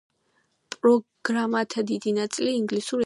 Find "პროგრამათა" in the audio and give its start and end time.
0.77-1.85